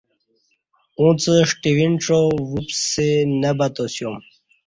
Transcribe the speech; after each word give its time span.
اُݩڅ 0.99 1.23
ݜٹوینڄا 1.49 2.19
وُپسےنہ 2.51 3.51
بتاسیوم 3.57 4.17